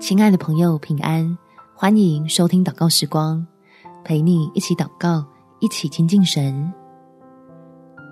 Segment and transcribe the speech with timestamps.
[0.00, 1.38] 亲爱的朋友，平安！
[1.74, 3.46] 欢迎收听祷告时光，
[4.04, 5.24] 陪你一起祷告，
[5.60, 6.72] 一起亲近神。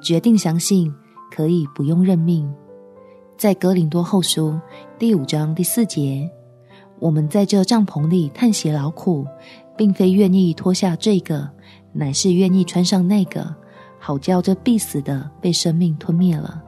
[0.03, 0.93] 决定相信，
[1.31, 2.51] 可以不用认命。
[3.37, 4.59] 在哥林多后书
[4.99, 6.31] 第五章第四节，
[6.99, 9.27] 我们在这帐篷里叹息劳苦，
[9.77, 11.51] 并非愿意脱下这个，
[11.93, 13.55] 乃是愿意穿上那个，
[13.99, 16.63] 好叫这必死的被生命吞灭了。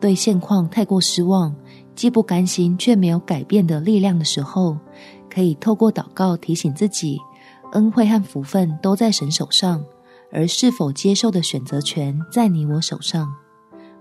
[0.00, 1.54] 对现况太过失望，
[1.94, 4.78] 既不甘心却没有改变的力量的时候，
[5.30, 7.18] 可以透过祷告提醒自己，
[7.72, 9.84] 恩惠和福分都在神手上，
[10.32, 13.32] 而是否接受的选择权在你我手上。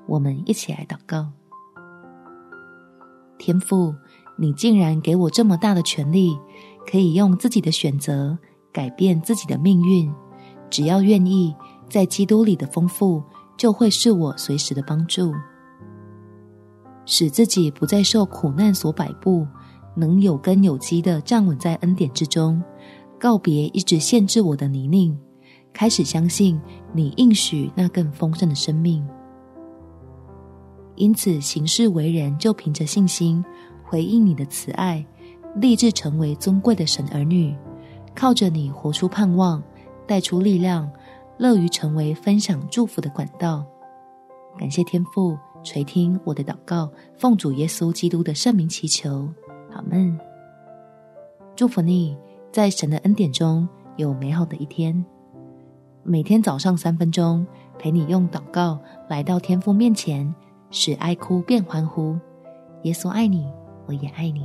[0.07, 1.27] 我们一起来祷告：
[3.37, 3.93] 天父，
[4.37, 6.37] 你竟然给我这么大的权利，
[6.89, 8.37] 可以用自己的选择
[8.71, 10.11] 改变自己的命运。
[10.69, 11.53] 只要愿意，
[11.89, 13.21] 在基督里的丰富
[13.57, 15.33] 就会是我随时的帮助，
[17.11, 19.45] 使自己不再受苦难所摆布，
[19.97, 22.63] 能有根有基的站稳在恩典之中，
[23.19, 25.13] 告别一直限制我的泥泞，
[25.73, 26.57] 开始相信
[26.93, 29.05] 你应许那更丰盛的生命。
[30.95, 33.43] 因此行事为人就凭着信心
[33.83, 35.05] 回应你的慈爱，
[35.57, 37.53] 立志成为尊贵的神儿女，
[38.15, 39.61] 靠着你活出盼望。
[40.07, 40.89] 带出力量，
[41.37, 43.65] 乐于成为分享祝福的管道。
[44.57, 49.29] 感谢天父垂听我的祷告，奉主耶稣基督的圣名祈求，
[49.71, 50.19] 阿门。
[51.55, 52.17] 祝福你，
[52.51, 55.05] 在神的恩典中有美好的一天。
[56.03, 57.45] 每天早上三分钟，
[57.77, 60.33] 陪你用祷告来到天父面前，
[60.71, 62.17] 使哀哭变欢呼。
[62.83, 63.47] 耶稣爱你，
[63.85, 64.43] 我也爱你。